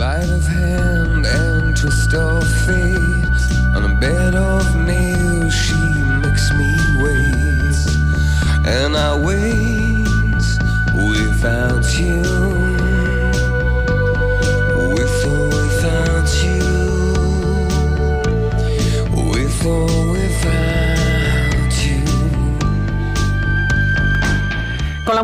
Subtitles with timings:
[0.00, 3.42] Sleight of hand and twist of fate.
[3.76, 5.76] On a bed of nails, she
[6.24, 7.76] makes me wait.
[8.64, 9.59] And I wait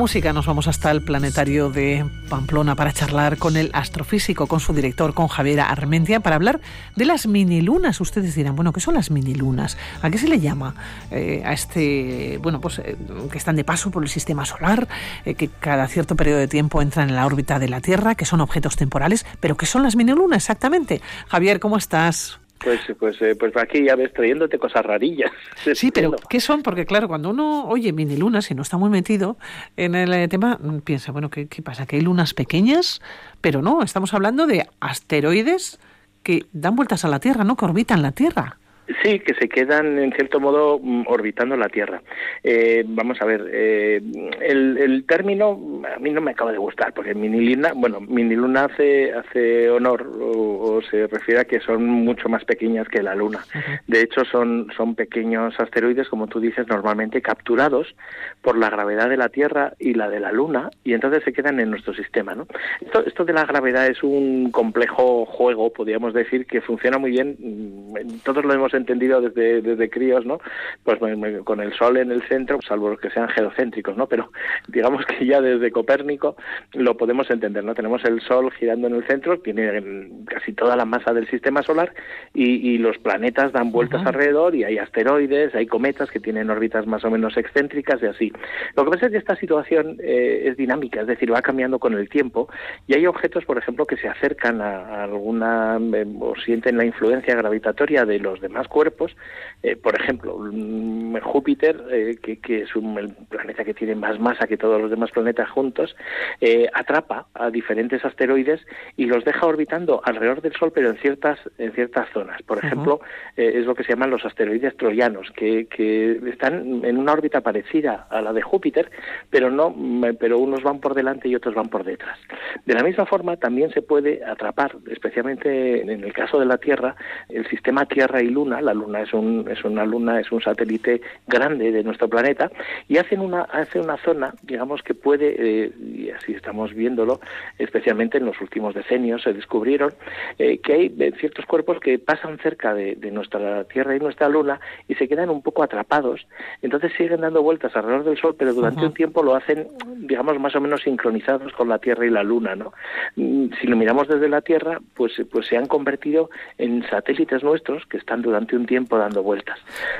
[0.07, 4.73] música nos vamos hasta el planetario de Pamplona para charlar con el astrofísico, con su
[4.73, 6.61] director, con Javier Armentia, para hablar
[6.95, 8.01] de las minilunas.
[8.01, 9.77] Ustedes dirán, bueno, ¿qué son las minilunas?
[10.03, 10.77] ¿A qué se le llama
[11.11, 12.97] eh, a este, bueno, pues eh,
[13.33, 14.87] que están de paso por el sistema solar,
[15.25, 18.27] eh, que cada cierto periodo de tiempo entran en la órbita de la Tierra, que
[18.27, 21.03] son objetos temporales, pero ¿qué son las minilunas exactamente?
[21.27, 22.39] Javier, ¿cómo estás?
[22.67, 25.31] Pues, pues, eh, pues aquí ya ves trayéndote cosas rarillas.
[25.75, 26.65] Sí, pero ¿qué son?
[26.65, 29.37] Porque claro, cuando uno oye mini lunas y no está muy metido
[29.77, 31.87] en el eh, tema, mm, piensa, bueno, ¿qué, ¿qué pasa?
[31.87, 33.01] ¿Que hay lunas pequeñas?
[33.41, 35.79] Pero no, estamos hablando de asteroides
[36.25, 37.57] que dan vueltas a la Tierra, ¿no?
[37.57, 38.59] Que orbitan la Tierra.
[39.03, 42.03] Sí, que se quedan en cierto modo mm, orbitando la Tierra.
[42.43, 44.01] Eh, vamos a ver, eh,
[44.41, 49.71] el, término a mí no me acaba de gustar, porque miniluna, bueno, miniluna hace, hace
[49.71, 53.45] honor o, se refiere a que son mucho más pequeñas que la Luna.
[53.87, 57.95] De hecho, son, son pequeños asteroides, como tú dices, normalmente capturados
[58.43, 61.59] por la gravedad de la Tierra y la de la Luna, y entonces se quedan
[61.59, 62.35] en nuestro sistema.
[62.35, 62.47] ¿no?
[62.81, 67.37] Esto, esto de la gravedad es un complejo juego, podríamos decir, que funciona muy bien.
[67.39, 70.41] Mm, todos lo hemos entendido desde, desde críos, ¿no?
[70.85, 70.99] Pues
[71.45, 74.07] con el Sol en el centro, salvo los que sean geocéntricos, ¿no?
[74.07, 74.31] Pero
[74.69, 76.37] digamos que ya desde Copérnico
[76.73, 77.75] lo podemos entender, ¿no?
[77.75, 81.93] Tenemos el Sol girando en el centro, tiene casi toda la masa del sistema solar
[82.35, 87.05] y, los planetas dan vueltas alrededor y hay asteroides, hay cometas que tienen órbitas más
[87.05, 88.33] o menos excéntricas y así.
[88.77, 91.95] Lo que pasa es que esta situación eh, es dinámica, es decir, va cambiando con
[91.95, 92.49] el tiempo
[92.87, 97.35] y hay objetos, por ejemplo, que se acercan a, alguna eh, o sienten la influencia
[97.35, 99.17] gravitatoria de los demás cuerpos.
[99.63, 104.47] Eh, por ejemplo, mm, Júpiter, eh, que, es un, el planeta que tiene más masa
[104.47, 105.97] que todos los demás planetas juntos,
[106.41, 108.61] eh, atrapa a diferentes asteroides
[108.97, 112.43] y los deja orbitando alrededor del Sol, pero en ciertas, en ciertas zonas.
[112.43, 113.01] Por ejemplo,
[113.37, 118.07] es lo que se llaman los asteroides troyanos, que, que están en una órbita parecida
[118.11, 118.91] a la de Júpiter,
[119.31, 122.19] pero no, mm, pero unos van por delante y otros van por detrás.
[122.65, 126.97] De la misma forma, también se puede atrapar, especialmente en el caso de la Tierra,
[127.29, 131.01] el sistema Tierra y Luna, la Luna es, un, es una luna, es un satélite
[131.27, 132.51] grande de nuestro planeta
[132.89, 137.21] y hacen una, hace una zona, digamos, que puede, eh, y así estamos viéndolo,
[137.59, 139.93] especialmente en los últimos decenios se descubrieron
[140.39, 144.61] eh, que hay eh, ciertos cuerpos que pasan cerca de, nuestra Tierra y nuestra Luna
[144.89, 146.27] y se quedan un poco atrapados,
[146.61, 150.55] entonces siguen dando vueltas alrededor del Sol, pero durante un tiempo lo hacen, digamos, más
[150.57, 152.73] o menos sincronizados con la Tierra y la Luna, ¿no?
[153.17, 157.87] Mm, si lo miramos desde la Tierra, pues, pues se han convertido en satélites nuestros
[157.87, 159.59] que están durante un tiempo dando vueltas.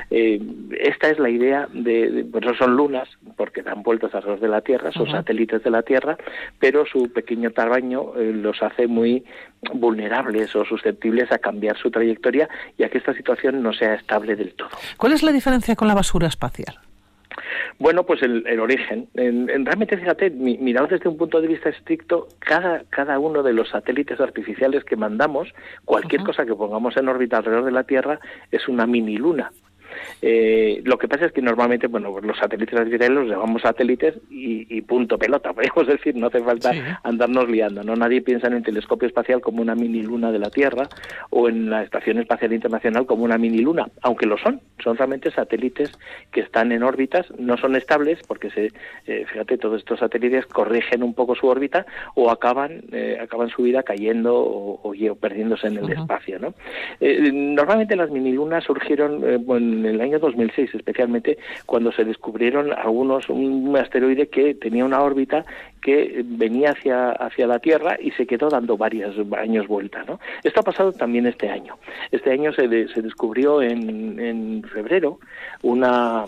[0.09, 0.39] Eh,
[0.79, 4.61] esta es la idea de, por eso son lunas, porque dan vueltas alrededor de la
[4.61, 6.17] Tierra, son satélites de la Tierra,
[6.59, 9.25] pero su pequeño tamaño eh, los hace muy
[9.73, 12.47] vulnerables o susceptibles a cambiar su trayectoria
[12.77, 14.69] y a que esta situación no sea estable del todo.
[14.97, 16.79] ¿Cuál es la diferencia con la basura espacial?
[17.79, 19.07] Bueno, pues el, origen.
[19.13, 23.69] En, realmente, fíjate, mirado desde un punto de vista estricto, cada, cada uno de los
[23.69, 25.53] satélites artificiales que mandamos,
[25.85, 28.19] cualquier cosa que pongamos en órbita alrededor de la Tierra,
[28.51, 29.51] es una mini luna.
[30.21, 34.15] Eh, lo que pasa es que normalmente, bueno, pues los satélites artificiales los llamamos satélites
[34.29, 36.71] y, punto pelota, podemos decir, no hace falta
[37.03, 37.95] andarnos liando, ¿no?
[37.95, 40.87] Nadie piensa en el telescopio espacial como una mini luna de la Tierra
[41.29, 45.31] o en la Estación Espacial Internacional como una mini luna, aunque lo son, son realmente
[45.31, 45.91] satélites
[46.31, 48.71] que están en órbitas, no son estables porque se,
[49.05, 53.63] eh, fíjate, todos estos satélites corrigen un poco su órbita o acaban, eh, acaban su
[53.63, 56.53] vida cayendo o, perdiéndose en el espacio, ¿no?
[56.99, 63.29] normalmente las mini lunas surgieron, bueno, en el año 2006 especialmente cuando se descubrieron algunos
[63.29, 65.45] un asteroide que tenía una órbita
[65.81, 70.19] que venía hacia hacia la Tierra y se quedó dando varios años vuelta ¿no?
[70.43, 71.77] esto ha pasado también este año
[72.11, 75.19] este año se, se descubrió en, en febrero
[75.61, 76.25] una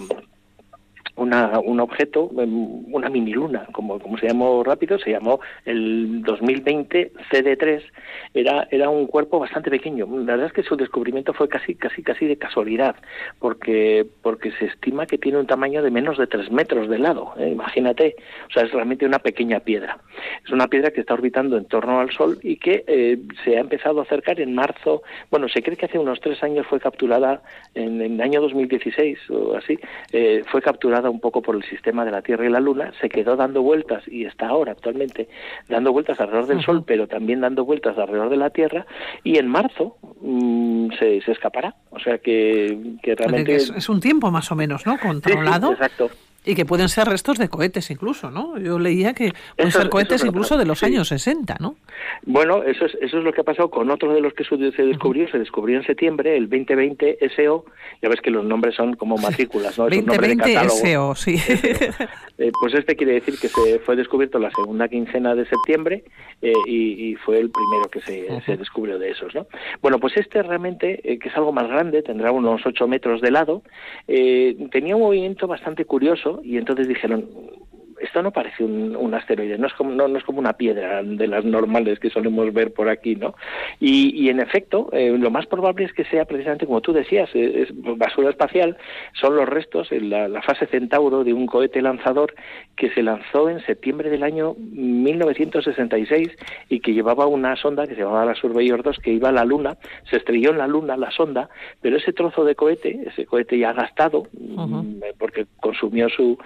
[1.19, 6.21] una, un objeto, em, una mini luna, como, como se llamó rápido, se llamó el
[6.24, 7.81] 2020 CD3,
[8.33, 10.07] era, era un cuerpo bastante pequeño.
[10.07, 12.95] La verdad es que su descubrimiento fue casi, casi, casi de casualidad,
[13.39, 17.33] porque, porque se estima que tiene un tamaño de menos de 3 metros de lado,
[17.38, 17.50] ¿eh?
[17.50, 18.16] imagínate,
[18.48, 20.00] o sea, es realmente una pequeña piedra.
[20.45, 23.62] Es una piedra que está orbitando en torno al Sol y que eh, se ha
[23.62, 27.42] empezado a acercar en marzo, bueno, se cree que hace unos tres años fue capturada,
[27.75, 29.80] en, el año 2016 o así,
[30.12, 33.10] eh, fue capturada un poco por el sistema de la Tierra y la Luna, se
[33.10, 35.30] quedó dando vueltas y está ahora actualmente
[35.68, 38.86] dando vueltas alrededor del Sol, pero también dando vueltas alrededor de la Tierra,
[39.24, 41.76] y en marzo mm, se, se, escapará.
[41.92, 43.56] O sea que, que realmente...
[43.56, 44.98] Es, un tiempo más o menos, ¿no?
[45.00, 45.72] Controlado.
[45.72, 46.10] exacto.
[46.50, 48.57] Y que pueden ser restos de cohetes incluso, ¿no?
[48.57, 51.75] Yo leía que pueden ser cohetes incluso de los años 60, ¿no?
[52.24, 54.57] Bueno, eso es, eso es lo que ha pasado con otro de los que se
[54.57, 57.66] descubrió, se descubrió en septiembre, el 2020 SO,
[58.01, 59.90] ya ves que los nombres son como matrículas, ¿no?
[59.90, 61.36] Es 2020 SO, sí.
[62.42, 66.06] Eh, pues este quiere decir que se fue descubierto la segunda quincena de septiembre
[66.42, 69.45] eh, y, fue el primero que se, se, descubrió de esos, ¿no?
[69.81, 73.31] Bueno, pues este realmente, eh, que es algo más grande, tendrá unos 8 metros de
[73.31, 73.62] lado,
[74.07, 77.30] tenía un movimiento bastante curioso y entonces dijeron,
[78.01, 81.44] esto no parece un, asteroide, no es, como, no, es como una piedra de las
[81.46, 83.36] normales que solemos ver por aquí, ¿no?
[83.80, 87.63] Y, en efecto, eh, lo más probable es que sea precisamente como tú decías, eh,
[87.63, 88.78] es, basura espacial,
[89.13, 92.34] son los restos en la, fase Centauro de un cohete lanzador
[92.75, 96.30] que se lanzó en septiembre del año 1966
[96.69, 99.45] y que llevaba una sonda que se llamaba la Surveyor 2 que iba a la
[99.45, 99.78] Luna,
[100.10, 101.50] se estrelló en la Luna la sonda,
[101.81, 106.38] pero ese trozo de cohete, ese cohete ya gastado, mm, porque consumió su,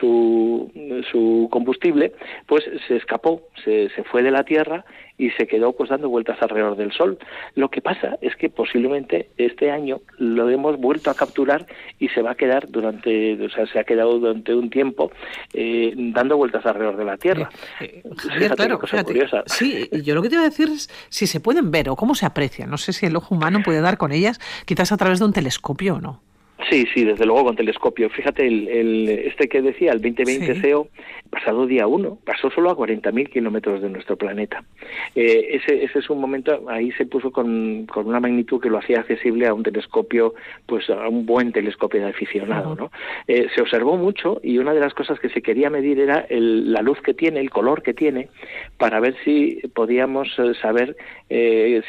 [0.00, 0.70] su
[1.10, 2.12] su combustible,
[2.46, 4.84] pues se escapó, se, se fue de la Tierra
[5.18, 7.18] y se quedó pues dando vueltas alrededor del Sol.
[7.54, 11.66] Lo que pasa es que posiblemente este año lo hemos vuelto a capturar
[11.98, 15.12] y se va a quedar durante, o sea, se ha quedado durante un tiempo
[15.52, 17.50] eh, dando vueltas alrededor de la Tierra.
[17.80, 18.02] Eh,
[18.56, 18.80] claro,
[19.46, 22.14] sí, yo lo que te iba a decir es si se pueden ver o cómo
[22.14, 22.70] se aprecian.
[22.70, 25.32] No sé si el ojo humano puede dar con ellas, quizás a través de un
[25.32, 26.20] telescopio o no.
[26.72, 28.08] Sí, sí, desde luego con telescopio.
[28.08, 30.88] Fíjate, el, este que decía, el 2020 SEO,
[31.28, 34.64] pasado día uno, pasó solo a 40.000 kilómetros de nuestro planeta.
[35.14, 38.78] Eh, ese, ese es un momento, ahí se puso con, con, una magnitud que lo
[38.78, 40.32] hacía accesible a un telescopio,
[40.64, 42.90] pues a un buen telescopio de aficionado, ¿no?
[43.28, 46.72] Eh, se observó mucho y una de las cosas que se quería medir era el,
[46.72, 48.28] la luz que tiene, el color que tiene,
[48.78, 50.96] para ver si podíamos eh, saber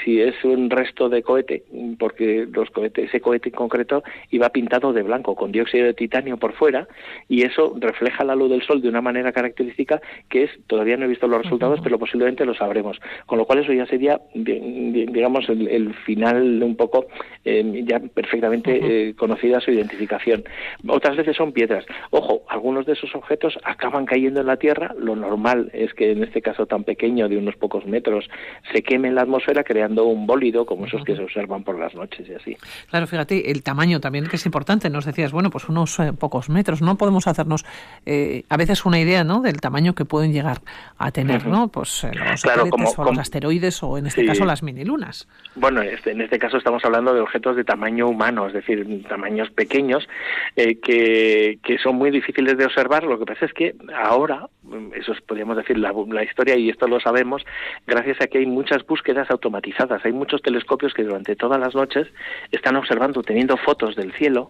[0.05, 1.63] si es un resto de cohete,
[1.99, 4.01] porque los cohetes, ese cohete en concreto
[4.31, 6.87] iba a pintado de blanco con dióxido de titanio por fuera
[7.29, 11.05] y eso refleja la luz del sol de una manera característica que es, todavía no
[11.05, 12.99] he visto los resultados, pero posiblemente lo sabremos.
[13.27, 17.05] Con lo cual eso ya sería, digamos, el, final de un poco
[17.45, 20.43] eh, ya perfectamente eh, conocida su identificación.
[20.87, 21.85] Otras veces son piedras.
[22.09, 24.95] Ojo, algunos de esos objetos acaban cayendo en la Tierra.
[24.97, 28.27] Lo normal es que en este caso tan pequeño, de unos pocos metros,
[28.73, 31.93] se queme en la atmósfera creando un bólido como esos que se observan por las
[31.93, 32.57] noches y así.
[32.89, 34.87] Claro, fíjate, el tamaño también que es importante.
[34.91, 36.83] Nos decías, bueno, pues unos eh, pocos metros.
[36.83, 37.65] No podemos hacernos
[38.05, 39.41] eh, a veces una idea, ¿no?
[39.41, 40.59] Del tamaño que pueden llegar
[40.99, 41.69] a tener, ¿no?
[41.69, 45.27] Pues eh, los claro, o los asteroides o en este caso las minilunas.
[45.55, 49.49] Bueno, este, en este caso estamos hablando de objetos de tamaño humano, es decir, tamaños
[49.49, 50.07] pequeños
[50.55, 53.05] que, que son muy difíciles de observar.
[53.05, 54.49] Lo que pasa es que ahora,
[54.95, 57.43] eso es, podríamos decir, la, la historia y esto lo sabemos,
[57.87, 60.05] gracias a que hay muchas búsquedas automatizadas.
[60.05, 62.07] Hay muchos telescopios que durante todas las noches
[62.51, 64.42] están observando, teniendo fotos del cielo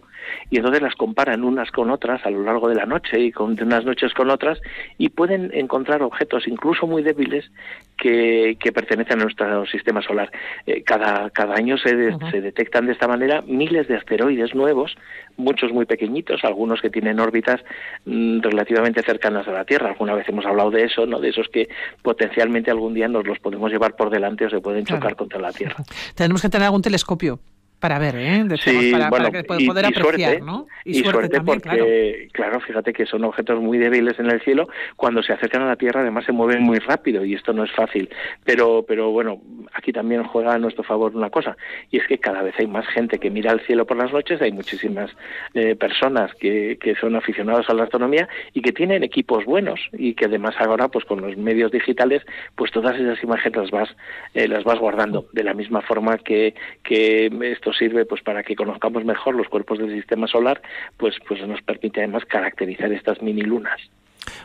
[0.50, 3.54] y entonces las comparan unas con otras a lo largo de la noche y con,
[3.54, 4.60] de unas noches con otras
[4.98, 7.50] y pueden encontrar objetos incluso muy débiles
[7.96, 10.30] que, que pertenecen a nuestro sistema solar.
[10.66, 11.90] Eh, cada, cada año se,
[12.30, 14.96] se detectan de esta manera miles de asteroides nuevos,
[15.36, 17.60] muchos muy pequeñitos, algunos que tienen órbitas
[18.04, 19.90] mm, relativamente cercanas a la Tierra.
[19.90, 21.20] Alguna vez hemos hablado de eso, ¿no?
[21.20, 21.68] de esos que
[22.02, 25.52] potencialmente algún día nos los podemos llevar por delante o se pueden chocar contra la
[25.52, 25.76] Tierra.
[26.14, 27.38] Tenemos que tener algún telescopio
[27.84, 28.46] para ver, ¿eh?
[28.62, 30.66] sí, para, bueno, poder apreciar, suerte, ¿no?
[30.86, 32.58] Y, suerte, porque, claro.
[32.60, 36.00] fíjate que son objetos muy débiles en el cielo, cuando se acercan a la Tierra
[36.00, 38.08] además se mueven muy rápido y esto no es fácil.
[38.42, 39.38] Pero, pero bueno,
[39.74, 41.58] aquí también juega a nuestro favor una cosa,
[41.90, 44.40] y es que cada vez hay más gente que mira al cielo por las noches,
[44.40, 45.10] hay muchísimas
[45.52, 50.14] eh, personas que, que son aficionados a la astronomía y que tienen equipos buenos y
[50.14, 52.22] que además ahora, pues con los medios digitales,
[52.54, 53.94] pues todas esas imágenes las vas,
[54.32, 58.56] eh, las vas guardando, de la misma forma que, que estos sirve pues para que
[58.56, 60.62] conozcamos mejor los cuerpos del sistema solar,
[60.96, 63.80] pues pues nos permite además caracterizar estas mini lunas.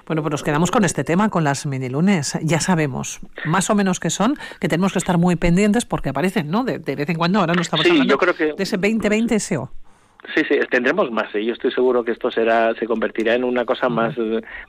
[0.05, 2.37] Bueno, pues nos quedamos con este tema, con las mini lunas.
[2.41, 6.49] Ya sabemos más o menos qué son, que tenemos que estar muy pendientes porque aparecen,
[6.49, 6.63] ¿no?
[6.63, 9.71] De, vez en cuando, ahora no estamos hablando de ese 2020 SEO.
[10.35, 11.33] Sí, sí, tendremos más.
[11.33, 11.45] ¿eh?
[11.45, 14.15] Yo estoy seguro que esto será, se convertirá en una cosa más,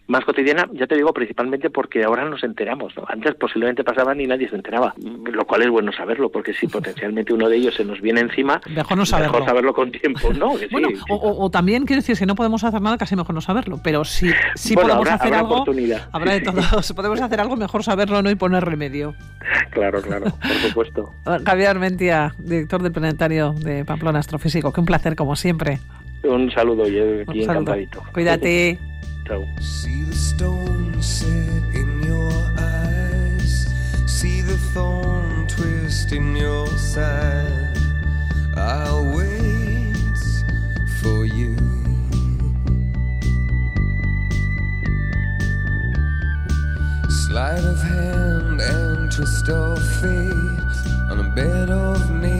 [0.07, 0.69] más cotidiana.
[0.73, 2.97] Ya te digo, principalmente porque ahora nos enteramos.
[2.97, 3.05] ¿no?
[3.09, 7.33] Antes posiblemente pasaban y nadie se enteraba, lo cual es bueno saberlo, porque si potencialmente
[7.33, 10.55] uno de ellos se nos viene encima, mejor no saberlo, mejor saberlo con tiempo, ¿no?
[10.71, 13.81] bueno, O, también quiero decir, si no podemos hacer nada, casi mejor no saberlo.
[13.83, 15.65] Pero si, si podemos hacer algo,
[16.13, 16.61] habrá de todo.
[16.83, 19.15] si podemos hacer algo, mejor saberlo no y poner remedio.
[19.71, 21.13] Claro, claro, por supuesto.
[21.45, 24.73] Javier Mentia, director del planetario de Pamplona Astrofísico.
[24.73, 25.81] Que un placer como siempre.
[26.23, 28.03] Un saludo y aquí encantadito.
[28.13, 28.79] Cuídate.
[29.27, 29.45] Chao.
[34.21, 37.79] See the thorn twist in your side.
[38.55, 39.97] I'll wait
[41.01, 41.57] for you.
[47.09, 50.77] Sleight of hand and twist of fate.
[51.11, 52.40] On a bed of nails,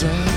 [0.00, 0.29] desire.